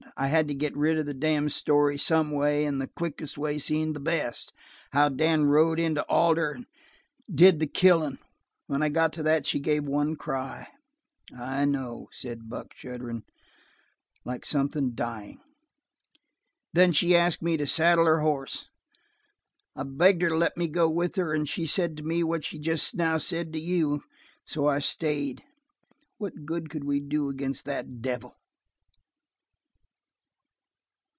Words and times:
I 0.17 0.27
had 0.27 0.47
to 0.49 0.53
get 0.53 0.77
rid 0.77 0.99
of 0.99 1.07
the 1.07 1.15
damned 1.15 1.51
story 1.51 1.97
some 1.97 2.31
way, 2.31 2.65
and 2.65 2.79
the 2.79 2.87
quickest 2.87 3.39
way 3.39 3.57
seemed 3.57 3.95
the 3.95 3.99
best 3.99 4.53
how 4.91 5.09
Dan 5.09 5.45
rode 5.45 5.79
into 5.79 6.03
Alder 6.05 6.51
and 6.51 6.65
did 7.33 7.59
the 7.59 7.65
killing. 7.65 8.19
"When 8.67 8.83
I 8.83 8.89
got 8.89 9.13
to 9.13 9.23
that 9.23 9.47
she 9.47 9.59
gave 9.59 9.83
one 9.85 10.15
cry." 10.15 10.67
"I 11.35 11.65
know," 11.65 12.07
said 12.11 12.49
Buck, 12.49 12.67
shuddering. 12.75 13.23
"Like 14.23 14.45
something 14.45 14.93
dying." 14.93 15.39
"Then 16.73 16.91
she 16.91 17.15
asked 17.15 17.41
me 17.41 17.57
to 17.57 17.65
saddle 17.65 18.05
her 18.05 18.19
horse. 18.19 18.67
I 19.75 19.83
begged 19.83 20.21
her 20.21 20.29
to 20.29 20.37
let 20.37 20.55
me 20.55 20.67
go 20.67 20.87
with 20.87 21.15
her, 21.15 21.33
and 21.33 21.49
she 21.49 21.65
said 21.65 21.97
to 21.97 22.03
me 22.03 22.23
what 22.23 22.43
she 22.43 22.59
just 22.59 22.95
now 22.95 23.17
said 23.17 23.53
to 23.53 23.59
you. 23.59 23.93
And 23.93 24.01
so 24.45 24.67
I 24.67 24.79
stayed. 24.79 25.41
What 26.19 26.45
good 26.45 26.69
could 26.69 26.83
we 26.83 26.99
do 26.99 27.29
against 27.29 27.65
that 27.65 28.01
devil?" 28.03 28.35